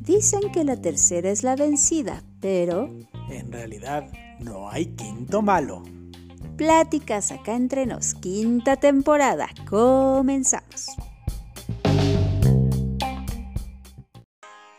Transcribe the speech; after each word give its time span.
Dicen 0.00 0.52
que 0.52 0.64
la 0.64 0.76
tercera 0.76 1.30
es 1.30 1.42
la 1.42 1.56
vencida, 1.56 2.22
pero... 2.40 2.90
En 3.30 3.50
realidad, 3.50 4.06
no 4.40 4.68
hay 4.68 4.86
quinto 4.86 5.40
malo. 5.40 5.82
Pláticas 6.56 7.32
acá 7.32 7.54
entre 7.54 7.86
nos, 7.86 8.14
quinta 8.14 8.76
temporada. 8.76 9.48
Comenzamos. 9.68 10.88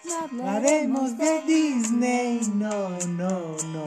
No 0.04 0.48
hablaremos 0.48 1.18
de 1.18 1.42
Disney, 1.48 2.42
no, 2.54 2.90
no, 3.08 3.58
no. 3.74 3.86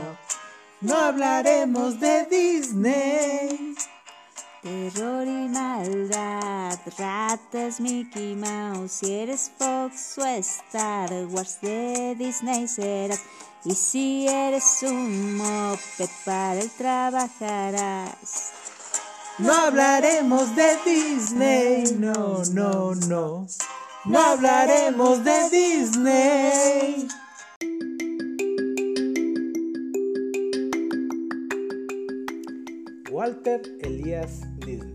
No 0.80 0.96
hablaremos 0.96 2.00
de 2.00 2.26
Disney. 2.26 3.13
Mickey 7.54 8.34
Mouse, 8.34 8.90
si 8.90 9.12
eres 9.12 9.48
Fox 9.56 10.18
o 10.18 10.26
Star 10.26 11.08
Wars 11.30 11.60
de 11.62 12.16
Disney 12.18 12.66
serás. 12.66 13.22
Y 13.64 13.74
si 13.76 14.26
eres 14.26 14.82
un 14.82 15.36
moped 15.36 16.10
para 16.24 16.60
él 16.60 16.68
trabajarás. 16.76 18.50
No 19.38 19.52
hablaremos 19.52 20.56
de 20.56 20.76
Disney, 20.84 21.96
no, 21.96 22.42
no, 22.52 22.94
no. 23.06 23.46
No 24.04 24.18
hablaremos 24.18 25.22
de 25.22 25.50
Disney. 25.50 27.08
Walter 33.12 33.62
Elias 33.80 34.40
Disney, 34.58 34.93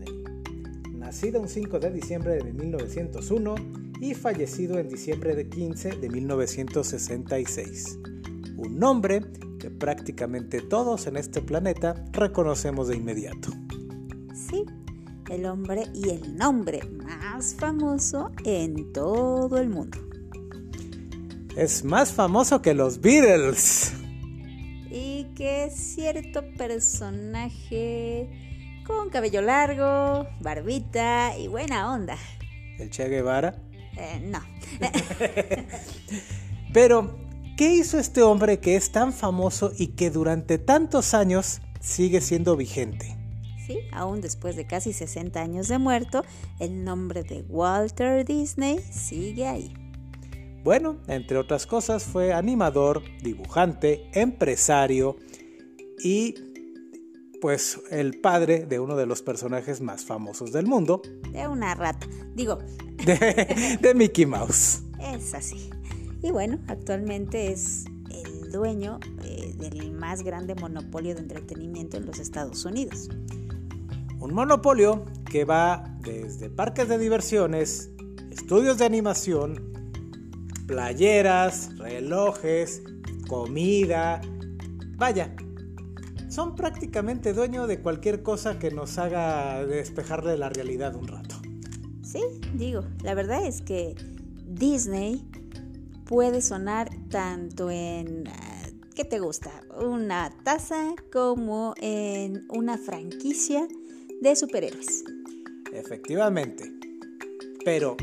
nacido 1.10 1.40
un 1.40 1.48
5 1.48 1.80
de 1.80 1.90
diciembre 1.90 2.36
de 2.36 2.52
1901 2.52 3.56
y 4.00 4.14
fallecido 4.14 4.78
en 4.78 4.88
diciembre 4.88 5.34
de 5.34 5.48
15 5.48 5.96
de 5.96 6.08
1966. 6.08 7.98
Un 8.56 8.78
nombre 8.78 9.24
que 9.58 9.72
prácticamente 9.72 10.60
todos 10.60 11.08
en 11.08 11.16
este 11.16 11.42
planeta 11.42 11.96
reconocemos 12.12 12.86
de 12.86 12.96
inmediato. 12.96 13.50
Sí, 14.32 14.64
el 15.28 15.46
hombre 15.46 15.88
y 15.92 16.10
el 16.10 16.36
nombre 16.36 16.78
más 17.02 17.56
famoso 17.56 18.30
en 18.44 18.92
todo 18.92 19.58
el 19.58 19.68
mundo. 19.68 19.98
Es 21.56 21.82
más 21.82 22.12
famoso 22.12 22.62
que 22.62 22.72
los 22.72 23.00
Beatles 23.00 23.94
y 24.92 25.24
que 25.34 25.70
cierto 25.74 26.44
personaje 26.56 28.49
con 28.96 29.10
cabello 29.10 29.40
largo, 29.40 30.26
barbita 30.40 31.36
y 31.38 31.48
buena 31.48 31.92
onda. 31.94 32.16
¿El 32.78 32.90
Che 32.90 33.08
Guevara? 33.08 33.54
Eh, 33.96 34.20
no. 34.20 34.40
Pero, 36.72 37.16
¿qué 37.56 37.74
hizo 37.74 37.98
este 37.98 38.22
hombre 38.22 38.58
que 38.58 38.76
es 38.76 38.90
tan 38.90 39.12
famoso 39.12 39.72
y 39.76 39.88
que 39.88 40.10
durante 40.10 40.58
tantos 40.58 41.14
años 41.14 41.60
sigue 41.80 42.20
siendo 42.20 42.56
vigente? 42.56 43.16
Sí, 43.64 43.78
aún 43.92 44.20
después 44.20 44.56
de 44.56 44.66
casi 44.66 44.92
60 44.92 45.40
años 45.40 45.68
de 45.68 45.78
muerto, 45.78 46.24
el 46.58 46.82
nombre 46.82 47.22
de 47.22 47.42
Walter 47.48 48.24
Disney 48.24 48.80
sigue 48.80 49.46
ahí. 49.46 49.72
Bueno, 50.64 50.98
entre 51.06 51.38
otras 51.38 51.66
cosas 51.66 52.02
fue 52.04 52.32
animador, 52.32 53.02
dibujante, 53.22 54.10
empresario 54.12 55.16
y 56.02 56.49
pues 57.40 57.80
el 57.90 58.20
padre 58.20 58.66
de 58.66 58.78
uno 58.78 58.96
de 58.96 59.06
los 59.06 59.22
personajes 59.22 59.80
más 59.80 60.04
famosos 60.04 60.52
del 60.52 60.66
mundo. 60.66 61.02
De 61.32 61.48
una 61.48 61.74
rata, 61.74 62.06
digo. 62.34 62.58
De, 63.00 63.92
Mickey 63.94 64.26
Mouse. 64.26 64.82
Es 65.00 65.34
así. 65.34 65.70
Y 66.22 66.30
bueno, 66.30 66.58
actualmente 66.68 67.50
es 67.50 67.86
el 68.10 68.52
dueño 68.52 69.00
eh, 69.24 69.54
del 69.56 69.92
más 69.92 70.22
grande 70.22 70.54
monopolio 70.54 71.14
de 71.14 71.22
entretenimiento 71.22 71.96
en 71.96 72.06
los 72.06 72.18
Estados 72.18 72.64
Unidos. 72.66 73.08
Un 74.18 74.34
monopolio 74.34 75.06
que 75.30 75.46
va 75.46 75.96
desde 76.00 76.50
parques 76.50 76.88
de 76.88 76.98
diversiones, 76.98 77.90
estudios 78.30 78.76
de 78.76 78.84
animación, 78.84 79.72
playeras, 80.66 81.74
relojes, 81.78 82.82
comida. 83.26 84.20
Vaya, 84.96 85.34
son 86.30 86.54
prácticamente 86.54 87.32
dueño 87.32 87.66
de 87.66 87.80
cualquier 87.80 88.22
cosa 88.22 88.58
que 88.58 88.70
nos 88.70 88.98
haga 88.98 89.66
despejar 89.66 90.24
de 90.24 90.38
la 90.38 90.48
realidad 90.48 90.94
un 90.94 91.08
rato. 91.08 91.34
Sí, 92.02 92.22
digo, 92.54 92.84
la 93.02 93.14
verdad 93.14 93.44
es 93.44 93.60
que 93.60 93.96
Disney 94.46 95.28
puede 96.06 96.40
sonar 96.40 96.88
tanto 97.10 97.68
en, 97.70 98.28
eh, 98.28 98.30
¿qué 98.94 99.04
te 99.04 99.18
gusta? 99.18 99.50
Una 99.80 100.30
taza 100.44 100.94
como 101.12 101.74
en 101.80 102.46
una 102.48 102.78
franquicia 102.78 103.66
de 104.20 104.36
superhéroes. 104.36 105.04
Efectivamente. 105.72 106.72
Pero 107.64 107.96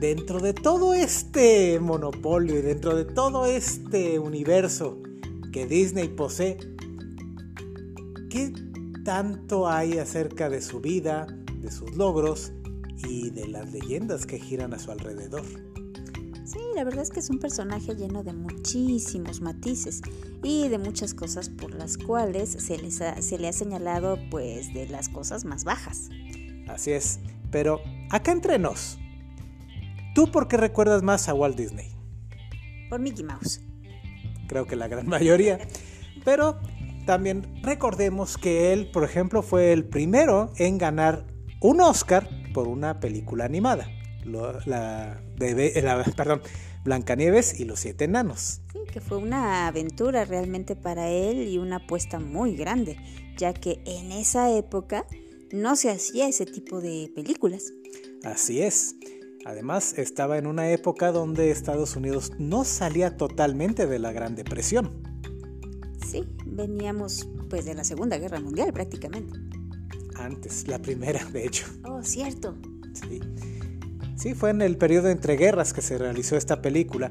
dentro 0.00 0.38
de 0.40 0.52
todo 0.52 0.92
este 0.92 1.80
monopolio 1.80 2.58
y 2.58 2.62
dentro 2.62 2.94
de 2.94 3.06
todo 3.06 3.46
este 3.46 4.18
universo 4.18 5.00
que 5.52 5.66
Disney 5.66 6.08
posee, 6.08 6.71
¿qué 8.32 8.50
tanto 9.04 9.68
hay 9.68 9.98
acerca 9.98 10.48
de 10.48 10.62
su 10.62 10.80
vida, 10.80 11.26
de 11.58 11.70
sus 11.70 11.94
logros 11.94 12.52
y 12.96 13.28
de 13.28 13.46
las 13.46 13.70
leyendas 13.70 14.24
que 14.24 14.38
giran 14.38 14.72
a 14.72 14.78
su 14.78 14.90
alrededor? 14.90 15.44
Sí, 16.46 16.58
la 16.74 16.84
verdad 16.84 17.02
es 17.02 17.10
que 17.10 17.20
es 17.20 17.28
un 17.28 17.38
personaje 17.38 17.94
lleno 17.94 18.22
de 18.22 18.32
muchísimos 18.32 19.42
matices 19.42 20.00
y 20.42 20.68
de 20.68 20.78
muchas 20.78 21.12
cosas 21.12 21.50
por 21.50 21.74
las 21.74 21.98
cuales 21.98 22.50
se, 22.50 22.78
les 22.78 22.94
se 23.20 23.38
le 23.38 23.48
ha 23.48 23.52
señalado 23.52 24.18
pues 24.30 24.72
de 24.72 24.88
las 24.88 25.10
cosas 25.10 25.44
más 25.44 25.64
bajas. 25.64 26.08
Así 26.68 26.92
es, 26.92 27.20
pero 27.50 27.80
acá 28.10 28.32
entre 28.32 28.58
nos, 28.58 28.98
¿Tú 30.14 30.30
por 30.30 30.48
qué 30.48 30.58
recuerdas 30.58 31.02
más 31.02 31.28
a 31.28 31.34
Walt 31.34 31.56
Disney? 31.56 31.90
Por 32.90 33.00
Mickey 33.00 33.24
Mouse. 33.24 33.60
Creo 34.46 34.66
que 34.66 34.76
la 34.76 34.88
gran 34.88 35.06
mayoría. 35.08 35.58
Pero 36.24 36.60
también 37.06 37.60
recordemos 37.62 38.38
que 38.38 38.72
él, 38.72 38.90
por 38.90 39.04
ejemplo, 39.04 39.42
fue 39.42 39.72
el 39.72 39.84
primero 39.84 40.52
en 40.56 40.78
ganar 40.78 41.26
un 41.60 41.80
Oscar 41.80 42.28
por 42.52 42.68
una 42.68 43.00
película 43.00 43.44
animada. 43.44 43.88
La, 44.24 45.20
la, 45.36 46.04
perdón, 46.16 46.42
Blancanieves 46.84 47.60
y 47.60 47.64
los 47.64 47.80
siete 47.80 48.04
enanos. 48.04 48.60
Sí, 48.72 48.80
que 48.92 49.00
fue 49.00 49.18
una 49.18 49.66
aventura 49.66 50.24
realmente 50.24 50.76
para 50.76 51.08
él 51.08 51.48
y 51.48 51.58
una 51.58 51.76
apuesta 51.76 52.18
muy 52.18 52.56
grande, 52.56 52.96
ya 53.36 53.52
que 53.52 53.80
en 53.86 54.12
esa 54.12 54.50
época 54.50 55.06
no 55.52 55.76
se 55.76 55.90
hacía 55.90 56.28
ese 56.28 56.46
tipo 56.46 56.80
de 56.80 57.10
películas. 57.14 57.72
Así 58.24 58.62
es. 58.62 58.96
Además, 59.44 59.98
estaba 59.98 60.38
en 60.38 60.46
una 60.46 60.70
época 60.70 61.10
donde 61.10 61.50
Estados 61.50 61.96
Unidos 61.96 62.32
no 62.38 62.64
salía 62.64 63.16
totalmente 63.16 63.86
de 63.86 63.98
la 63.98 64.12
Gran 64.12 64.36
Depresión. 64.36 65.11
Sí, 66.06 66.24
veníamos 66.46 67.28
pues 67.48 67.64
de 67.64 67.74
la 67.74 67.84
Segunda 67.84 68.18
Guerra 68.18 68.40
Mundial 68.40 68.72
prácticamente. 68.72 69.38
Antes, 70.16 70.68
la 70.68 70.78
primera, 70.78 71.24
de 71.32 71.46
hecho. 71.46 71.66
Oh, 71.84 72.02
cierto. 72.02 72.56
Sí. 72.94 73.20
Sí, 74.16 74.34
fue 74.34 74.50
en 74.50 74.62
el 74.62 74.76
periodo 74.76 75.08
entre 75.08 75.36
guerras 75.36 75.72
que 75.72 75.82
se 75.82 75.98
realizó 75.98 76.36
esta 76.36 76.62
película, 76.62 77.10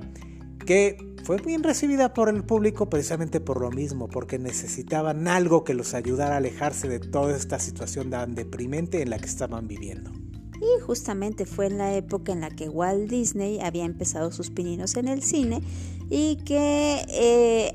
que 0.65 0.97
fue 1.23 1.37
bien 1.37 1.61
recibida 1.61 2.13
por 2.13 2.29
el 2.29 2.43
público 2.43 2.89
precisamente 2.89 3.39
por 3.39 3.59
lo 3.59 3.69
mismo, 3.69 4.07
porque 4.07 4.39
necesitaban 4.39 5.27
algo 5.27 5.63
que 5.63 5.73
los 5.73 5.93
ayudara 5.93 6.35
a 6.35 6.37
alejarse 6.37 6.87
de 6.87 6.99
toda 6.99 7.35
esta 7.35 7.59
situación 7.59 8.09
tan 8.11 8.33
deprimente 8.33 9.01
en 9.01 9.09
la 9.09 9.19
que 9.19 9.25
estaban 9.25 9.67
viviendo. 9.67 10.11
Y 10.61 10.81
justamente 10.81 11.45
fue 11.45 11.67
en 11.67 11.79
la 11.79 11.95
época 11.95 12.31
en 12.31 12.41
la 12.41 12.51
que 12.51 12.69
Walt 12.69 13.09
Disney 13.09 13.59
había 13.61 13.83
empezado 13.83 14.31
sus 14.31 14.51
pininos 14.51 14.95
en 14.95 15.07
el 15.07 15.23
cine 15.23 15.61
y 16.09 16.37
que 16.37 17.03
eh, 17.09 17.73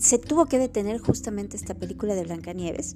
se 0.00 0.18
tuvo 0.18 0.46
que 0.46 0.58
detener 0.58 0.98
justamente 0.98 1.56
esta 1.56 1.74
película 1.74 2.14
de 2.14 2.24
Blancanieves 2.24 2.94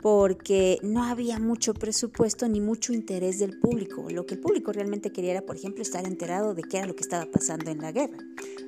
porque 0.00 0.78
no 0.82 1.02
había 1.04 1.38
mucho 1.38 1.74
presupuesto 1.74 2.48
ni 2.48 2.60
mucho 2.60 2.92
interés 2.92 3.38
del 3.38 3.58
público. 3.58 4.06
Lo 4.10 4.26
que 4.26 4.34
el 4.34 4.40
público 4.40 4.72
realmente 4.72 5.10
quería 5.10 5.32
era, 5.32 5.42
por 5.42 5.56
ejemplo, 5.56 5.82
estar 5.82 6.06
enterado 6.06 6.54
de 6.54 6.62
qué 6.62 6.78
era 6.78 6.86
lo 6.86 6.94
que 6.94 7.02
estaba 7.02 7.26
pasando 7.30 7.70
en 7.70 7.78
la 7.78 7.92
guerra. 7.92 8.16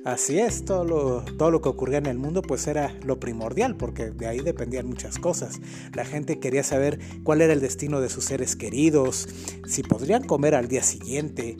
Así 0.03 0.39
es, 0.39 0.65
todo 0.65 0.83
lo, 0.83 1.23
todo 1.37 1.51
lo 1.51 1.61
que 1.61 1.69
ocurría 1.69 1.99
en 1.99 2.07
el 2.07 2.17
mundo 2.17 2.41
pues 2.41 2.65
era 2.67 2.97
lo 3.05 3.19
primordial, 3.19 3.77
porque 3.77 4.09
de 4.09 4.27
ahí 4.27 4.39
dependían 4.39 4.87
muchas 4.87 5.19
cosas. 5.19 5.59
La 5.93 6.05
gente 6.05 6.39
quería 6.39 6.63
saber 6.63 6.99
cuál 7.23 7.41
era 7.41 7.53
el 7.53 7.61
destino 7.61 8.01
de 8.01 8.09
sus 8.09 8.25
seres 8.25 8.55
queridos, 8.55 9.29
si 9.67 9.83
podrían 9.83 10.23
comer 10.23 10.55
al 10.55 10.67
día 10.67 10.83
siguiente, 10.83 11.55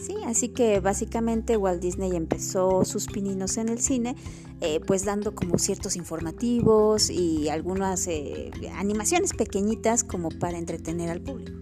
Sí, 0.00 0.16
así 0.26 0.48
que 0.48 0.80
básicamente 0.80 1.58
Walt 1.58 1.82
Disney 1.82 2.16
empezó 2.16 2.84
sus 2.86 3.06
pininos 3.06 3.58
en 3.58 3.68
el 3.68 3.80
cine, 3.80 4.16
eh, 4.62 4.80
pues 4.86 5.04
dando 5.04 5.34
como 5.34 5.58
ciertos 5.58 5.94
informativos 5.94 7.10
y 7.10 7.50
algunas 7.50 8.06
eh, 8.06 8.50
animaciones 8.74 9.34
pequeñitas 9.34 10.02
como 10.02 10.30
para 10.30 10.56
entretener 10.56 11.10
al 11.10 11.20
público. 11.20 11.58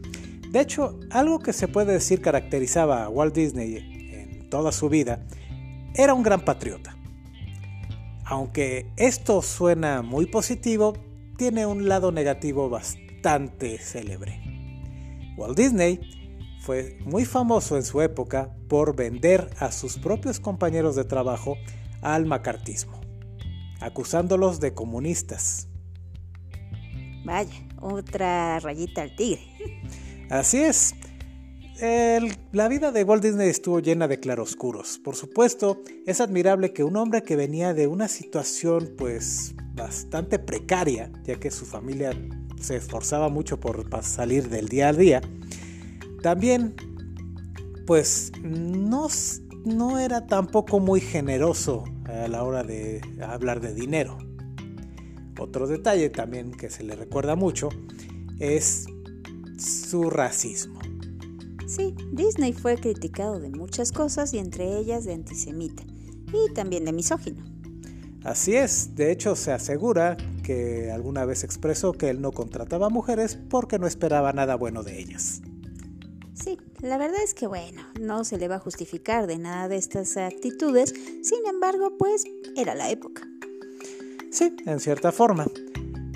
De 0.52 0.61
hecho, 0.61 0.99
algo 1.11 1.40
que 1.40 1.52
se 1.52 1.67
puede 1.67 1.93
decir 1.93 2.20
caracterizaba 2.20 3.05
a 3.05 3.08
Walt 3.08 3.35
Disney 3.35 3.76
en 4.12 4.49
toda 4.49 4.70
su 4.70 4.88
vida 4.88 5.26
era 5.94 6.14
un 6.14 6.23
gran 6.23 6.44
patriota. 6.44 6.96
Aunque 8.25 8.87
esto 8.96 9.43
suena 9.43 10.02
muy 10.02 10.26
positivo, 10.26 10.94
tiene 11.37 11.67
un 11.67 11.88
lado 11.88 12.12
negativo 12.12 12.69
bastante 12.70 13.79
célebre. 13.79 14.41
Walt 15.37 15.56
Disney 15.56 16.18
fue 16.69 16.99
muy 17.06 17.25
famoso 17.25 17.79
en 17.79 17.82
su 17.82 18.03
época 18.03 18.55
por 18.69 18.94
vender 18.94 19.49
a 19.59 19.73
sus 19.73 19.97
propios 19.97 20.38
compañeros 20.38 20.97
de 20.97 21.05
trabajo 21.05 21.56
al 22.03 22.26
macartismo, 22.26 23.00
acusándolos 23.81 24.61
de 24.61 24.75
comunistas. 24.75 25.67
Vaya, 27.25 27.67
otra 27.81 28.61
rayita 28.61 29.00
al 29.00 29.17
tigre. 29.17 29.41
Así 30.29 30.59
es. 30.59 30.94
la 32.53 32.69
vida 32.69 32.93
de 32.93 33.03
Walt 33.03 33.23
Disney 33.23 33.49
estuvo 33.49 33.81
llena 33.81 34.06
de 34.06 34.20
claroscuros. 34.20 34.99
Por 34.99 35.17
supuesto, 35.17 35.81
es 36.05 36.20
admirable 36.20 36.75
que 36.75 36.85
un 36.85 36.99
hombre 36.99 37.23
que 37.23 37.35
venía 37.35 37.73
de 37.73 37.87
una 37.87 38.09
situación 38.09 38.91
pues 38.99 39.55
bastante 39.75 40.38
precaria, 40.38 41.11
ya 41.25 41.37
que 41.37 41.50
su 41.50 41.65
familia 41.65 42.11
se 42.61 42.76
esforzaba 42.76 43.31
mucho 43.31 43.59
por 43.59 43.88
salir 44.03 44.50
del 44.50 44.69
día 44.69 44.88
a 44.88 44.93
día, 44.93 45.23
también 46.23 46.75
pues 47.87 48.32
no, 48.43 49.09
no 49.65 49.99
era 49.99 50.26
tampoco 50.26 50.79
muy 50.79 51.00
generoso 51.00 51.85
a 52.05 52.29
la 52.29 52.43
hora 52.43 52.62
de 52.62 53.00
hablar 53.23 53.61
de 53.61 53.75
dinero. 53.75 54.19
Otro 55.38 55.67
detalle 55.67 56.11
también 56.11 56.53
que 56.53 56.69
se 56.69 56.82
le 56.82 56.97
recuerda 56.97 57.37
mucho 57.37 57.69
es 58.38 58.87
su 59.59 60.11
racismo. 60.11 60.79
Sí, 61.67 61.94
Disney 62.12 62.53
fue 62.53 62.76
criticado 62.76 63.41
de 63.41 63.50
muchas 63.50 63.93
cosas 63.93 64.32
y 64.35 64.38
entre 64.38 64.79
ellas 64.79 65.05
de 65.05 65.15
antisemita 65.15 65.82
y 66.32 66.53
también 66.53 66.85
de 66.85 66.93
misógino. 66.93 67.44
Así 68.25 68.56
es, 68.56 68.94
de 68.97 69.12
hecho 69.12 69.37
se 69.37 69.53
asegura 69.53 70.17
que 70.43 70.91
alguna 70.91 71.25
vez 71.25 71.44
expresó 71.44 71.93
que 71.93 72.11
él 72.11 72.20
no 72.20 72.32
contrataba 72.32 72.88
mujeres 72.91 73.38
porque 73.49 73.79
no 73.79 73.87
esperaba 73.87 74.32
nada 74.32 74.56
bueno 74.56 74.82
de 74.82 74.99
ellas. 74.99 75.41
La 76.80 76.98
verdad 76.98 77.20
es 77.22 77.34
que 77.34 77.46
bueno, 77.46 77.82
no 78.00 78.25
se 78.25 78.38
le 78.38 78.48
va 78.48 78.56
a 78.56 78.60
justificar 78.60 79.26
de 79.26 79.38
nada 79.38 79.69
de 79.69 79.76
estas 79.76 80.16
actitudes, 80.16 80.94
sin 81.22 81.46
embargo, 81.46 81.96
pues 81.98 82.25
era 82.56 82.75
la 82.75 82.90
época. 82.90 83.22
Sí, 84.30 84.54
en 84.66 84.80
cierta 84.80 85.12
forma. 85.12 85.46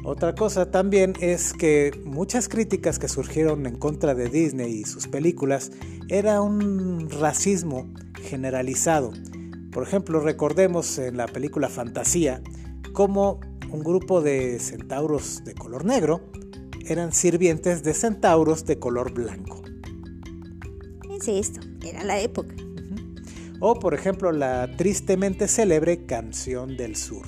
Otra 0.04 0.34
cosa 0.34 0.70
también 0.70 1.14
es 1.20 1.52
que 1.52 1.92
muchas 2.04 2.48
críticas 2.48 2.98
que 2.98 3.08
surgieron 3.08 3.66
en 3.66 3.76
contra 3.76 4.14
de 4.14 4.28
Disney 4.28 4.80
y 4.80 4.84
sus 4.84 5.06
películas 5.06 5.70
era 6.08 6.42
un 6.42 7.08
racismo 7.10 7.92
generalizado 8.20 9.12
por 9.72 9.84
ejemplo, 9.84 10.20
recordemos 10.20 10.98
en 10.98 11.16
la 11.16 11.26
película 11.26 11.70
Fantasía 11.70 12.42
cómo 12.92 13.40
un 13.70 13.80
grupo 13.80 14.20
de 14.20 14.58
centauros 14.58 15.44
de 15.44 15.54
color 15.54 15.86
negro 15.86 16.20
eran 16.86 17.12
sirvientes 17.12 17.82
de 17.82 17.94
centauros 17.94 18.66
de 18.66 18.78
color 18.78 19.14
blanco. 19.14 19.62
Esto, 21.28 21.60
era 21.84 22.04
la 22.04 22.20
época. 22.20 22.54
O 23.60 23.78
por 23.78 23.94
ejemplo 23.94 24.32
la 24.32 24.76
tristemente 24.76 25.48
célebre 25.48 26.06
Canción 26.06 26.76
del 26.76 26.96
Sur. 26.96 27.26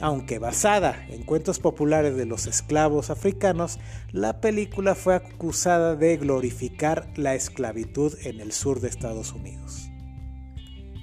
Aunque 0.00 0.38
basada 0.38 1.06
en 1.08 1.22
cuentos 1.22 1.60
populares 1.60 2.16
de 2.16 2.26
los 2.26 2.46
esclavos 2.46 3.10
africanos, 3.10 3.78
la 4.12 4.40
película 4.40 4.94
fue 4.94 5.14
acusada 5.14 5.94
de 5.94 6.16
glorificar 6.16 7.08
la 7.16 7.34
esclavitud 7.34 8.12
en 8.22 8.40
el 8.40 8.52
sur 8.52 8.80
de 8.80 8.88
Estados 8.88 9.32
Unidos. 9.32 9.88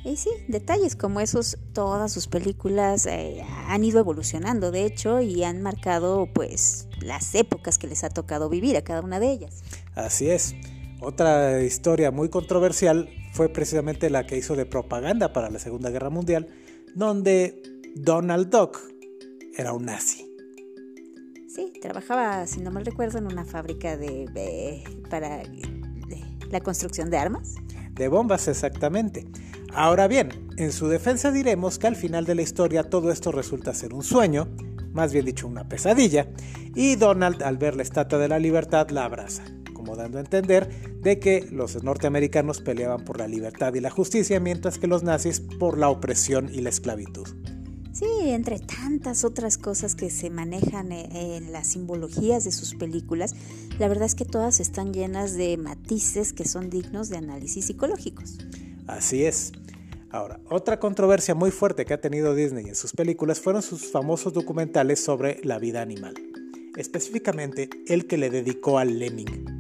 Y 0.04 0.18
sí, 0.18 0.30
detalles 0.48 0.95
como 0.95 1.19
esos, 1.19 1.57
todas 1.74 2.12
sus 2.12 2.27
películas 2.27 3.06
eh, 3.06 3.44
han 3.68 3.84
ido 3.84 4.00
evolucionando, 4.00 4.72
de 4.72 4.86
hecho, 4.86 5.22
y 5.22 5.44
han 5.44 5.62
marcado 5.62 6.27
pues 6.34 6.88
las 7.01 7.36
épocas 7.36 7.77
que 7.77 7.88
les 7.88 8.04
ha 8.04 8.10
tocado 8.10 8.50
vivir 8.50 8.75
a 8.77 8.84
cada 8.84 9.01
una 9.01 9.19
de 9.19 9.31
ellas. 9.31 9.63
Así 9.94 10.30
es. 10.30 10.56
Otra 11.01 11.63
historia 11.63 12.12
muy 12.12 12.30
controversial 12.30 13.09
fue 13.33 13.50
precisamente 13.50 14.12
la 14.12 14.27
que 14.27 14.38
hizo 14.38 14.56
de 14.56 14.68
propaganda 14.68 15.33
para 15.33 15.50
la 15.50 15.57
Segunda 15.57 15.89
Guerra 15.89 16.12
Mundial, 16.12 16.48
donde 16.94 17.59
Donald 17.95 18.50
Duck 18.50 18.80
era 19.57 19.74
un 19.74 19.86
nazi. 19.86 20.31
Sí, 21.48 21.74
trabajaba, 21.81 22.45
si 22.45 22.62
no 22.62 22.69
mal 22.69 22.86
recuerdo, 22.86 23.18
en 23.18 23.25
una 23.25 23.45
fábrica 23.45 23.98
de, 23.98 24.83
para 25.09 25.42
la 26.51 26.59
construcción 26.62 27.09
de 27.09 27.18
armas. 27.18 27.56
De 27.94 28.07
bombas, 28.07 28.48
exactamente. 28.48 29.25
Ahora 29.74 30.07
bien, 30.07 30.50
en 30.57 30.71
su 30.71 30.88
defensa 30.88 31.31
diremos 31.31 31.80
que 31.80 31.88
al 31.88 31.95
final 31.95 32.25
de 32.25 32.36
la 32.36 32.44
historia 32.44 32.83
todo 32.83 33.12
esto 33.12 33.31
resulta 33.31 33.74
ser 33.74 33.95
un 33.95 34.03
sueño, 34.03 34.56
más 34.94 35.13
bien 35.13 35.25
dicho 35.25 35.48
una 35.48 35.68
pesadilla, 35.68 36.27
y 36.75 36.95
Donald 36.95 37.42
al 37.42 37.57
ver 37.57 37.75
la 37.75 37.81
Estatua 37.81 38.19
de 38.19 38.27
la 38.27 38.38
Libertad 38.38 38.89
la 38.92 39.06
abraza, 39.06 39.44
como 39.81 39.95
dando 39.95 40.19
a 40.19 40.22
entender 40.22 40.69
de 41.01 41.18
que 41.18 41.48
los 41.51 41.83
norteamericanos 41.83 42.62
peleaban 42.62 43.04
por 43.04 43.18
la 43.18 43.28
libertad 43.28 43.74
y 43.74 43.80
la 43.80 43.89
justicia, 43.89 44.39
mientras 44.39 44.78
que 44.78 44.86
los 44.86 45.01
nazis 45.01 45.39
por 45.39 45.80
la 45.80 45.89
opresión 45.89 46.50
y 46.54 46.62
la 46.62 46.69
esclavitud. 46.69 47.28
Sí, 47.92 48.06
entre 48.30 48.60
tantas 48.60 49.25
otras 49.25 49.57
cosas 49.57 49.95
que 49.95 50.12
se 50.12 50.30
manejan 50.30 50.92
e-, 50.92 51.38
en 51.38 51.51
las 51.51 51.68
simbologías 51.68 52.44
de 52.44 52.51
sus 52.51 52.75
películas, 52.75 53.33
la 53.80 53.88
verdad 53.88 54.06
es 54.06 54.13
que 54.13 54.24
todas 54.24 54.60
están 54.60 54.94
llenas 54.94 55.33
de 55.33 55.57
matices 55.57 56.31
que 56.31 56.45
son 56.45 56.69
dignos 56.69 57.10
de 57.10 57.18
análisis 57.18 57.66
psicológicos. 57.66 58.38
Así 58.86 59.25
es. 59.25 59.51
Ahora, 60.12 60.39
otra 60.48 60.80
controversia 60.80 61.34
muy 61.34 61.50
fuerte 61.50 61.86
que 61.86 61.95
ha 61.95 62.01
tenido 62.01 62.36
Disney 62.36 62.68
en 62.68 62.75
sus 62.75 62.92
películas 62.92 63.39
fueron 63.39 63.63
sus 63.63 63.92
famosos 63.92 64.34
documentales 64.34 65.04
sobre 65.04 65.39
la 65.44 65.57
vida 65.57 65.81
animal, 65.81 66.13
específicamente 66.77 67.69
el 67.88 68.06
que 68.07 68.18
le 68.18 68.30
dedicó 68.30 68.77
al 68.77 69.00
lemming, 69.00 69.50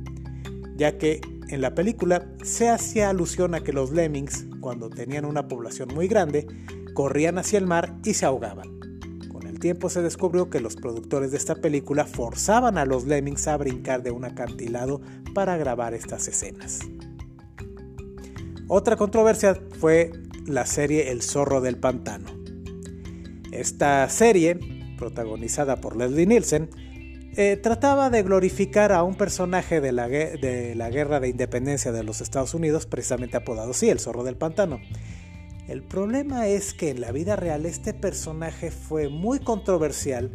ya 0.75 0.97
que 0.97 1.21
en 1.49 1.61
la 1.61 1.75
película 1.75 2.25
se 2.43 2.69
hacía 2.69 3.09
alusión 3.09 3.55
a 3.55 3.61
que 3.61 3.73
los 3.73 3.91
lemmings, 3.91 4.45
cuando 4.59 4.89
tenían 4.89 5.25
una 5.25 5.47
población 5.47 5.89
muy 5.93 6.07
grande, 6.07 6.47
corrían 6.93 7.37
hacia 7.37 7.59
el 7.59 7.67
mar 7.67 7.97
y 8.05 8.13
se 8.13 8.25
ahogaban. 8.25 8.79
Con 9.29 9.47
el 9.47 9.59
tiempo 9.59 9.89
se 9.89 10.01
descubrió 10.01 10.49
que 10.49 10.61
los 10.61 10.75
productores 10.75 11.31
de 11.31 11.37
esta 11.37 11.55
película 11.55 12.05
forzaban 12.05 12.77
a 12.77 12.85
los 12.85 13.05
lemmings 13.05 13.47
a 13.47 13.57
brincar 13.57 14.01
de 14.01 14.11
un 14.11 14.25
acantilado 14.25 15.01
para 15.33 15.57
grabar 15.57 15.93
estas 15.93 16.27
escenas. 16.27 16.79
Otra 18.67 18.95
controversia 18.95 19.59
fue 19.79 20.13
la 20.45 20.65
serie 20.65 21.11
El 21.11 21.21
zorro 21.21 21.59
del 21.59 21.77
pantano. 21.77 22.29
Esta 23.51 24.07
serie, 24.07 24.57
protagonizada 24.97 25.81
por 25.81 25.97
Leslie 25.97 26.25
Nielsen, 26.25 26.69
eh, 27.37 27.57
trataba 27.57 28.09
de 28.09 28.23
glorificar 28.23 28.91
a 28.91 29.03
un 29.03 29.15
personaje 29.15 29.81
de 29.81 29.91
la, 29.91 30.07
de 30.07 30.75
la 30.75 30.89
Guerra 30.89 31.19
de 31.19 31.29
Independencia 31.29 31.91
de 31.91 32.03
los 32.03 32.21
Estados 32.21 32.53
Unidos, 32.53 32.85
precisamente 32.85 33.37
apodado 33.37 33.73
sí, 33.73 33.89
el 33.89 33.99
zorro 33.99 34.23
del 34.23 34.35
pantano. 34.35 34.79
El 35.67 35.83
problema 35.83 36.47
es 36.47 36.73
que 36.73 36.89
en 36.89 36.99
la 36.99 37.11
vida 37.11 37.35
real 37.35 37.65
este 37.65 37.93
personaje 37.93 38.71
fue 38.71 39.07
muy 39.07 39.39
controversial 39.39 40.31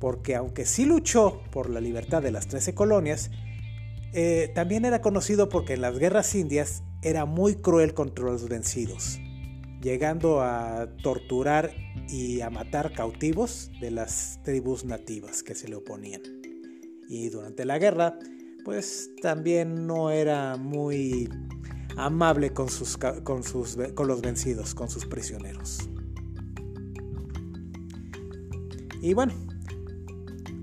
porque 0.00 0.34
aunque 0.34 0.66
sí 0.66 0.84
luchó 0.84 1.42
por 1.52 1.70
la 1.70 1.80
libertad 1.80 2.22
de 2.22 2.32
las 2.32 2.48
13 2.48 2.74
colonias, 2.74 3.30
eh, 4.12 4.50
también 4.54 4.84
era 4.84 5.00
conocido 5.00 5.48
porque 5.48 5.74
en 5.74 5.82
las 5.82 5.98
guerras 5.98 6.34
indias 6.34 6.82
era 7.02 7.24
muy 7.24 7.54
cruel 7.54 7.94
contra 7.94 8.24
los 8.24 8.48
vencidos 8.48 9.20
llegando 9.82 10.40
a 10.40 10.86
torturar 11.02 11.72
y 12.08 12.40
a 12.40 12.50
matar 12.50 12.92
cautivos 12.92 13.70
de 13.80 13.90
las 13.90 14.40
tribus 14.42 14.84
nativas 14.84 15.42
que 15.42 15.54
se 15.54 15.68
le 15.68 15.76
oponían. 15.76 16.22
Y 17.08 17.28
durante 17.28 17.64
la 17.64 17.78
guerra, 17.78 18.18
pues 18.64 19.10
también 19.20 19.86
no 19.86 20.10
era 20.10 20.56
muy 20.56 21.28
amable 21.96 22.52
con, 22.52 22.68
sus, 22.68 22.96
con, 22.96 23.42
sus, 23.42 23.76
con 23.94 24.08
los 24.08 24.20
vencidos, 24.22 24.74
con 24.74 24.88
sus 24.88 25.06
prisioneros. 25.06 25.88
Y 29.00 29.14
bueno, 29.14 29.34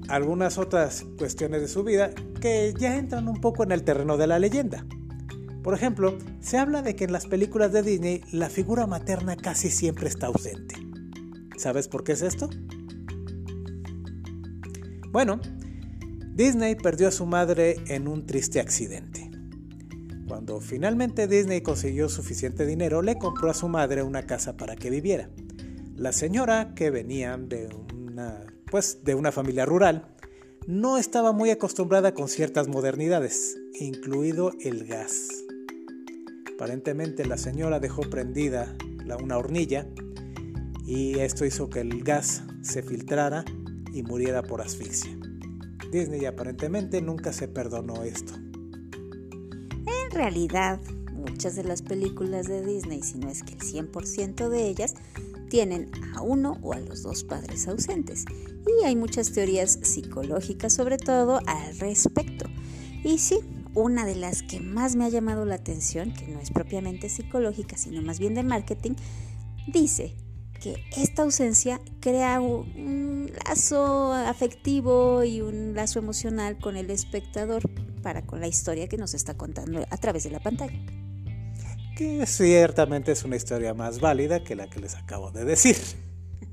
algunas 0.07 0.57
otras 0.57 1.05
cuestiones 1.17 1.61
de 1.61 1.67
su 1.67 1.83
vida 1.83 2.11
que 2.41 2.73
ya 2.77 2.97
entran 2.97 3.27
un 3.27 3.41
poco 3.41 3.63
en 3.63 3.71
el 3.71 3.83
terreno 3.83 4.17
de 4.17 4.27
la 4.27 4.39
leyenda. 4.39 4.85
Por 5.61 5.73
ejemplo, 5.73 6.17
se 6.39 6.57
habla 6.57 6.81
de 6.81 6.95
que 6.95 7.03
en 7.03 7.11
las 7.11 7.27
películas 7.27 7.73
de 7.73 7.83
Disney 7.83 8.21
la 8.31 8.49
figura 8.49 8.87
materna 8.87 9.35
casi 9.35 9.69
siempre 9.69 10.07
está 10.07 10.27
ausente. 10.27 10.75
¿Sabes 11.59 11.89
por 11.89 12.05
qué 12.05 12.13
es 12.13 12.21
esto? 12.21 12.49
Bueno, 15.11 15.41
Disney 16.33 16.75
perdió 16.75 17.09
a 17.09 17.11
su 17.11 17.25
madre 17.25 17.75
en 17.87 18.07
un 18.07 18.25
triste 18.25 18.61
accidente. 18.61 19.29
Cuando 20.25 20.61
finalmente 20.61 21.27
Disney 21.27 21.59
consiguió 21.59 22.07
suficiente 22.07 22.65
dinero, 22.65 23.01
le 23.01 23.17
compró 23.17 23.49
a 23.49 23.53
su 23.53 23.67
madre 23.67 24.03
una 24.03 24.25
casa 24.25 24.55
para 24.55 24.77
que 24.77 24.89
viviera. 24.89 25.29
La 25.97 26.13
señora, 26.13 26.73
que 26.75 26.91
venía 26.91 27.35
de 27.35 27.67
una, 27.93 28.45
pues, 28.71 29.03
de 29.03 29.15
una 29.15 29.33
familia 29.33 29.65
rural, 29.65 30.15
no 30.65 30.97
estaba 30.97 31.33
muy 31.33 31.49
acostumbrada 31.49 32.13
con 32.13 32.29
ciertas 32.29 32.69
modernidades, 32.69 33.57
incluido 33.77 34.53
el 34.61 34.85
gas. 34.85 35.27
Aparentemente 36.55 37.25
la 37.25 37.37
señora 37.37 37.81
dejó 37.81 38.03
prendida 38.03 38.77
una 39.17 39.37
hornilla 39.37 39.87
y 40.89 41.19
esto 41.19 41.45
hizo 41.45 41.69
que 41.69 41.81
el 41.81 42.03
gas 42.03 42.41
se 42.63 42.81
filtrara 42.81 43.45
y 43.93 44.01
muriera 44.01 44.41
por 44.41 44.59
asfixia. 44.59 45.15
Disney 45.91 46.25
aparentemente 46.25 46.99
nunca 46.99 47.31
se 47.31 47.47
perdonó 47.47 48.01
esto. 48.01 48.33
En 48.33 50.11
realidad, 50.11 50.79
muchas 51.13 51.55
de 51.55 51.63
las 51.63 51.83
películas 51.83 52.47
de 52.47 52.65
Disney, 52.65 53.03
si 53.03 53.19
no 53.19 53.29
es 53.29 53.43
que 53.43 53.53
el 53.53 53.59
100% 53.59 54.49
de 54.49 54.67
ellas, 54.67 54.95
tienen 55.51 55.91
a 56.15 56.21
uno 56.21 56.57
o 56.63 56.73
a 56.73 56.79
los 56.79 57.03
dos 57.03 57.23
padres 57.23 57.67
ausentes. 57.67 58.25
Y 58.65 58.83
hay 58.83 58.95
muchas 58.95 59.31
teorías 59.31 59.77
psicológicas 59.83 60.73
sobre 60.73 60.97
todo 60.97 61.39
al 61.45 61.77
respecto. 61.77 62.49
Y 63.03 63.19
sí, 63.19 63.37
una 63.75 64.07
de 64.07 64.15
las 64.15 64.41
que 64.41 64.59
más 64.59 64.95
me 64.95 65.05
ha 65.05 65.09
llamado 65.09 65.45
la 65.45 65.55
atención, 65.55 66.13
que 66.13 66.27
no 66.27 66.39
es 66.39 66.49
propiamente 66.49 67.09
psicológica, 67.09 67.77
sino 67.77 68.01
más 68.01 68.17
bien 68.17 68.33
de 68.33 68.41
marketing, 68.41 68.93
dice 69.71 70.15
que 70.59 70.83
esta 70.95 71.23
ausencia 71.23 71.79
crea 71.99 72.39
un 72.41 73.31
lazo 73.45 74.13
afectivo 74.13 75.23
y 75.23 75.41
un 75.41 75.73
lazo 75.73 75.99
emocional 75.99 76.57
con 76.57 76.77
el 76.77 76.89
espectador 76.89 77.63
para 78.01 78.25
con 78.25 78.39
la 78.39 78.47
historia 78.47 78.87
que 78.87 78.97
nos 78.97 79.13
está 79.13 79.35
contando 79.35 79.85
a 79.89 79.97
través 79.97 80.23
de 80.23 80.31
la 80.31 80.39
pantalla. 80.39 80.77
Que 81.95 82.25
ciertamente 82.25 83.11
es 83.11 83.23
una 83.23 83.35
historia 83.35 83.73
más 83.73 83.99
válida 83.99 84.43
que 84.43 84.55
la 84.55 84.69
que 84.69 84.79
les 84.79 84.95
acabo 84.95 85.31
de 85.31 85.43
decir. 85.45 85.75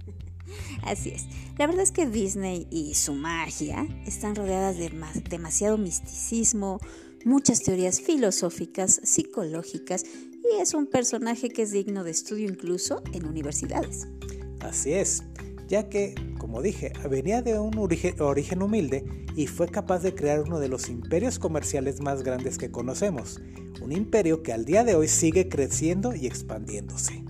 Así 0.83 1.11
es. 1.11 1.27
La 1.59 1.67
verdad 1.67 1.83
es 1.83 1.93
que 1.93 2.07
Disney 2.07 2.67
y 2.71 2.95
su 2.95 3.15
magia 3.15 3.87
están 4.07 4.35
rodeadas 4.35 4.77
de 4.77 4.91
demasiado 5.31 5.79
misticismo, 5.79 6.81
muchas 7.25 7.63
teorías 7.63 8.01
filosóficas, 8.01 9.01
psicológicas 9.05 10.05
y 10.53 10.61
es 10.61 10.75
un 10.75 10.87
personaje 10.87 11.49
que 11.49 11.62
es 11.62 11.73
digno 11.73 12.05
de 12.05 12.11
estudio 12.11 12.49
incluso 12.49 13.03
en 13.12 13.26
universidades. 13.26 14.07
Así 14.61 14.93
es, 14.93 15.23
ya 15.69 15.88
que, 15.88 16.15
como 16.38 16.62
dije, 16.62 16.93
venía 17.09 17.43
de 17.43 17.59
un 17.59 17.76
origen 17.79 18.62
humilde 18.62 19.05
y 19.35 19.47
fue 19.47 19.69
capaz 19.69 20.00
de 20.03 20.15
crear 20.15 20.41
uno 20.41 20.61
de 20.61 20.69
los 20.69 20.88
imperios 20.88 21.38
comerciales 21.38 22.00
más 22.00 22.23
grandes 22.23 22.59
que 22.59 22.71
conocemos, 22.71 23.41
un 23.81 23.93
imperio 23.93 24.43
que 24.43 24.53
al 24.53 24.65
día 24.65 24.85
de 24.85 24.95
hoy 24.95 25.09
sigue 25.09 25.49
creciendo 25.49 26.15
y 26.15 26.26
expandiéndose. 26.26 27.25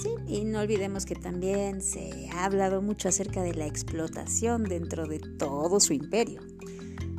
Sí, 0.00 0.10
y 0.26 0.44
no 0.44 0.60
olvidemos 0.60 1.06
que 1.06 1.16
también 1.16 1.82
se 1.82 2.28
ha 2.32 2.44
hablado 2.44 2.82
mucho 2.82 3.08
acerca 3.08 3.42
de 3.42 3.54
la 3.54 3.66
explotación 3.66 4.62
dentro 4.64 5.06
de 5.06 5.18
todo 5.18 5.80
su 5.80 5.92
imperio. 5.92 6.40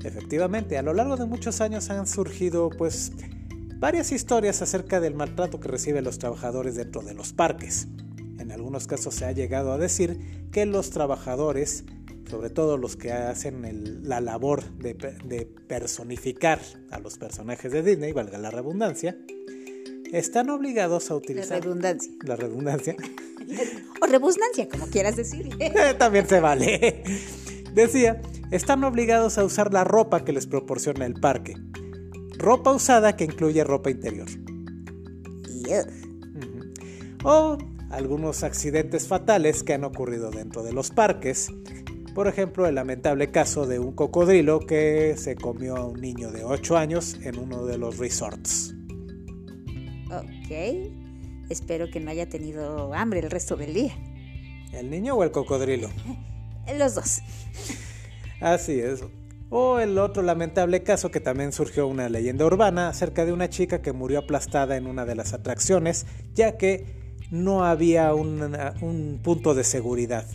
Efectivamente, 0.04 0.78
a 0.78 0.82
lo 0.82 0.94
largo 0.94 1.18
de 1.18 1.26
muchos 1.26 1.60
años 1.60 1.90
han 1.90 2.08
surgido 2.08 2.70
pues 2.70 3.12
varias 3.80 4.12
historias 4.12 4.62
acerca 4.62 5.00
del 5.00 5.16
maltrato 5.16 5.60
que 5.60 5.70
reciben 5.70 6.04
los 6.04 6.20
trabajadores 6.20 6.76
dentro 6.76 7.02
de 7.02 7.14
los 7.14 7.34
parques. 7.34 7.88
En 8.38 8.52
algunos 8.52 8.88
casos 8.88 9.16
se 9.16 9.26
ha 9.26 9.32
llegado 9.32 9.72
a 9.72 9.78
decir 9.78 10.48
que 10.52 10.66
los 10.66 10.90
trabajadores, 10.90 11.86
sobre 12.30 12.50
todo 12.50 12.78
los 12.78 12.98
que 12.98 13.12
hacen 13.12 14.08
la 14.08 14.22
labor 14.22 14.64
de, 14.78 14.96
personificar 15.68 16.60
a 16.92 17.00
los 17.00 17.18
personajes 17.18 17.72
de 17.72 17.82
Disney, 17.82 18.12
valga 18.12 18.38
la 18.38 18.52
redundancia, 18.52 19.18
están 20.12 20.50
obligados 20.50 21.10
a 21.12 21.16
utilizar... 21.16 21.60
La 21.60 21.64
redundancia. 21.64 22.14
La 22.26 22.36
redundancia. 22.36 22.96
o 24.02 24.06
redundancia, 24.06 24.68
como 24.68 24.88
quieras 24.88 25.16
decir. 25.16 25.50
También 25.98 26.28
se 26.28 26.40
vale. 26.40 27.04
Decía, 27.74 28.22
están 28.52 28.84
obligados 28.84 29.38
a 29.38 29.44
usar 29.44 29.72
la 29.72 29.84
ropa 29.84 30.26
que 30.26 30.34
les 30.34 30.48
proporciona 30.48 31.06
el 31.06 31.14
parque. 31.14 31.56
Ropa 32.40 32.72
usada 32.72 33.18
que 33.18 33.26
incluye 33.26 33.64
ropa 33.64 33.92
interior. 33.92 34.28
O 37.24 37.58
algunos 37.92 38.44
accidentes 38.44 39.08
fatales 39.08 39.62
que 39.62 39.74
han 39.74 39.84
ocurrido 39.84 40.32
dentro 40.32 40.64
de 40.64 40.72
los 40.72 40.90
parques. 40.90 41.50
Por 42.16 42.28
ejemplo, 42.28 42.66
el 42.66 42.76
lamentable 42.76 43.30
caso 43.30 43.68
de 43.68 43.80
un 43.80 43.92
cocodrilo 43.92 44.62
que 44.62 45.16
se 45.18 45.36
comió 45.36 45.76
a 45.76 45.86
un 45.86 46.00
niño 46.00 46.32
de 46.32 46.44
8 46.46 46.78
años 46.78 47.20
en 47.24 47.38
uno 47.38 47.66
de 47.66 47.78
los 47.78 47.98
resorts. 47.98 48.74
Ok. 50.12 50.52
Espero 51.50 51.90
que 51.92 52.00
no 52.00 52.10
haya 52.10 52.30
tenido 52.30 52.94
hambre 52.94 53.20
el 53.20 53.30
resto 53.30 53.58
del 53.58 53.74
día. 53.74 53.94
¿El 54.72 54.90
niño 54.90 55.16
o 55.16 55.24
el 55.24 55.32
cocodrilo? 55.32 55.90
Los 56.78 56.96
dos. 56.96 57.20
Así 58.40 58.80
es. 58.80 59.04
O 59.50 59.80
el 59.80 59.98
otro 59.98 60.22
lamentable 60.22 60.84
caso 60.84 61.10
que 61.10 61.20
también 61.20 61.52
surgió 61.52 61.88
una 61.88 62.08
leyenda 62.08 62.46
urbana 62.46 62.88
acerca 62.88 63.26
de 63.26 63.34
una 63.34 63.50
chica 63.50 63.82
que 63.82 63.94
murió 63.94 64.20
aplastada 64.20 64.78
en 64.78 64.86
una 64.86 65.06
de 65.06 65.16
las 65.16 65.34
atracciones, 65.34 66.06
ya 66.36 66.58
que 66.58 67.18
no 67.32 67.66
había 67.66 68.14
un, 68.14 69.20
punto 69.24 69.56
de 69.56 69.64
seguridad. 69.64 70.28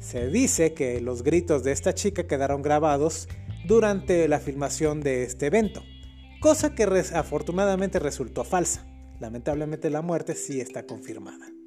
Se 0.00 0.28
dice 0.28 0.74
que 0.74 1.00
los 1.00 1.22
gritos 1.22 1.62
de 1.62 1.72
esta 1.72 1.94
chica 1.94 2.26
quedaron 2.26 2.62
grabados 2.62 3.28
durante 3.66 4.26
la 4.26 4.40
filmación 4.40 5.00
de 5.00 5.22
este 5.22 5.46
evento, 5.46 5.82
cosa 6.40 6.74
que 6.74 6.84
afortunadamente 7.14 7.98
resultó 7.98 8.42
falsa. 8.42 8.86
Lamentablemente 9.20 9.90
la 9.90 10.02
muerte 10.02 10.34
sí 10.34 10.60
está 10.60 10.86
confirmada. 10.86 11.57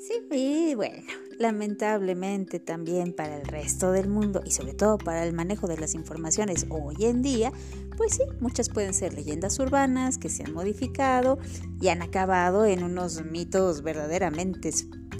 Sí, 0.00 0.14
y 0.30 0.74
bueno, 0.74 1.02
lamentablemente 1.38 2.60
también 2.60 3.12
para 3.12 3.36
el 3.36 3.46
resto 3.46 3.92
del 3.92 4.08
mundo 4.08 4.42
y 4.44 4.50
sobre 4.50 4.74
todo 4.74 4.98
para 4.98 5.24
el 5.24 5.32
manejo 5.32 5.66
de 5.66 5.78
las 5.78 5.94
informaciones 5.94 6.66
hoy 6.68 7.04
en 7.04 7.22
día, 7.22 7.52
pues 7.96 8.14
sí, 8.14 8.22
muchas 8.40 8.68
pueden 8.68 8.94
ser 8.94 9.14
leyendas 9.14 9.58
urbanas 9.58 10.18
que 10.18 10.28
se 10.28 10.44
han 10.44 10.52
modificado 10.52 11.38
y 11.80 11.88
han 11.88 12.02
acabado 12.02 12.66
en 12.66 12.84
unos 12.84 13.24
mitos 13.24 13.82
verdaderamente 13.82 14.70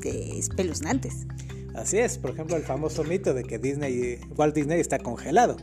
espeluznantes. 0.04 1.26
Así 1.75 1.99
es, 1.99 2.18
por 2.18 2.30
ejemplo, 2.30 2.56
el 2.56 2.62
famoso 2.62 3.04
mito 3.04 3.35
de 3.35 3.45
que 3.45 3.59
Disney, 3.59 4.18
Walt 4.37 4.54
Disney 4.54 4.80
está 4.80 4.99
congelado. 4.99 5.56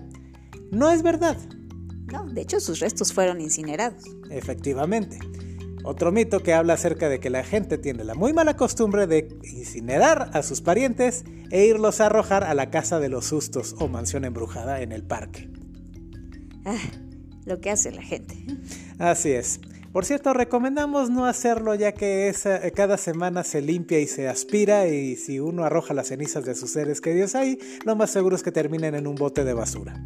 No 0.72 0.92
es 0.92 1.02
verdad. 1.02 1.38
No, 2.12 2.26
de 2.26 2.42
hecho 2.42 2.60
sus 2.60 2.80
restos 2.80 3.14
fueron 3.14 3.42
incinerados. 3.42 4.04
Efectivamente. 4.30 5.20
Otro 5.84 6.14
mito 6.14 6.42
que 6.42 6.54
habla 6.54 6.74
acerca 6.74 7.10
de 7.10 7.20
que 7.20 7.30
la 7.30 7.44
gente 7.44 7.78
tiene 7.78 8.06
la 8.06 8.16
muy 8.16 8.32
mala 8.32 8.56
costumbre 8.56 9.06
de 9.06 9.38
incinerar 9.44 10.30
a 10.34 10.42
sus 10.42 10.62
parientes 10.62 11.26
e 11.52 11.66
irlos 11.66 12.00
a 12.00 12.06
arrojar 12.06 12.46
a 12.46 12.54
la 12.54 12.72
casa 12.72 13.00
de 13.00 13.10
los 13.10 13.26
sustos 13.26 13.76
o 13.80 13.90
mansión 13.90 14.24
embrujada 14.24 14.82
en 14.82 14.94
el 14.94 15.04
parque. 15.04 15.50
Ah, 16.66 16.80
lo 17.46 17.60
que 17.60 17.70
hace 17.70 17.92
la 17.92 18.02
gente. 18.02 18.36
Así 18.98 19.32
es. 19.32 19.60
Por 19.92 20.06
cierto, 20.06 20.34
recomendamos 20.34 21.10
no 21.10 21.26
hacerlo 21.26 21.76
ya 21.76 21.92
que 21.92 22.34
cada 22.74 22.98
semana 22.98 23.44
se 23.44 23.62
limpia 23.62 24.00
y 24.00 24.08
se 24.08 24.28
aspira 24.28 24.88
y 24.88 25.18
si 25.18 25.40
uno 25.40 25.66
arroja 25.66 25.94
las 25.94 26.08
cenizas 26.08 26.46
de 26.46 26.56
sus 26.56 26.72
seres 26.72 27.00
queridos 27.00 27.36
ahí, 27.36 27.60
lo 27.86 27.96
más 27.96 28.10
seguro 28.10 28.36
es 28.36 28.42
que 28.42 28.52
terminen 28.52 28.96
en 28.96 29.06
un 29.06 29.16
bote 29.16 29.44
de 29.44 29.54
basura. 29.54 30.02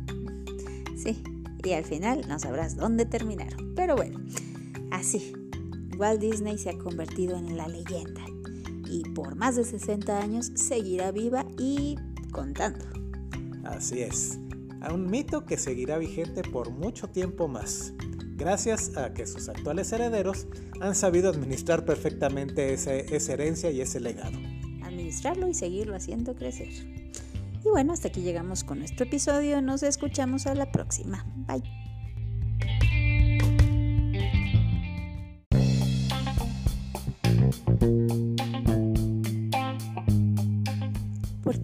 Sí, 0.97 1.23
y 1.63 1.71
al 1.71 1.85
final 1.85 2.27
no 2.27 2.37
sabrás 2.37 2.75
dónde 2.75 3.05
terminaron. 3.05 3.75
Pero 3.75 3.95
bueno, 3.95 4.19
así, 4.91 5.31
Walt 5.97 6.21
Disney 6.21 6.57
se 6.57 6.69
ha 6.69 6.77
convertido 6.77 7.37
en 7.37 7.57
la 7.57 7.67
leyenda 7.67 8.25
y 8.89 9.03
por 9.09 9.35
más 9.35 9.55
de 9.55 9.63
60 9.63 10.19
años 10.19 10.51
seguirá 10.55 11.11
viva 11.11 11.45
y 11.57 11.97
contando. 12.31 12.85
Así 13.65 14.01
es, 14.01 14.39
a 14.81 14.93
un 14.93 15.09
mito 15.09 15.45
que 15.45 15.57
seguirá 15.57 15.97
vigente 15.97 16.41
por 16.41 16.71
mucho 16.71 17.09
tiempo 17.09 17.47
más, 17.47 17.93
gracias 18.35 18.95
a 18.95 19.13
que 19.13 19.25
sus 19.25 19.49
actuales 19.49 19.91
herederos 19.91 20.47
han 20.79 20.95
sabido 20.95 21.29
administrar 21.29 21.85
perfectamente 21.85 22.73
esa 22.73 23.33
herencia 23.33 23.71
y 23.71 23.81
ese 23.81 23.99
legado. 23.99 24.37
Administrarlo 24.83 25.47
y 25.47 25.53
seguirlo 25.53 25.95
haciendo 25.95 26.35
crecer. 26.35 26.69
Y 27.65 27.69
bueno, 27.69 27.91
hasta 27.91 28.07
aquí 28.07 28.21
llegamos 28.21 28.63
con 28.63 28.79
nuestro 28.79 29.05
episodio, 29.05 29.61
nos 29.61 29.83
escuchamos 29.83 30.47
a 30.47 30.55
la 30.55 30.71
próxima. 30.71 31.25
Bye. 31.47 31.86